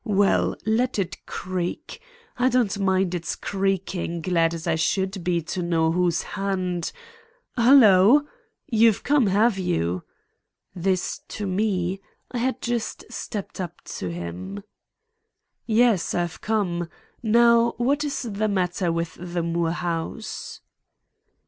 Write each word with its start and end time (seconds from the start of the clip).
Well, 0.03 0.55
let 0.65 0.97
it 0.97 1.23
creak! 1.27 2.01
I 2.35 2.49
don't 2.49 2.79
mind 2.79 3.13
its 3.13 3.35
creaking, 3.35 4.21
glad 4.23 4.51
as 4.55 4.65
I 4.65 4.73
should 4.73 5.23
be 5.23 5.43
to 5.43 5.61
know 5.61 5.91
whose 5.91 6.23
hand—Halloo! 6.23 8.21
You've 8.65 9.03
come, 9.03 9.27
have 9.27 9.59
you?" 9.59 10.01
This 10.73 11.21
to 11.27 11.45
me. 11.45 12.01
I 12.31 12.39
had 12.39 12.63
just 12.63 13.05
stepped 13.11 13.61
up 13.61 13.83
to 13.99 14.09
him. 14.11 14.63
"Yes, 15.67 16.15
I've 16.15 16.41
come. 16.41 16.89
Now 17.21 17.75
what 17.77 18.03
is 18.03 18.23
the 18.23 18.47
matter 18.47 18.91
with 18.91 19.15
the 19.19 19.43
Moore 19.43 19.69
house?" 19.69 20.61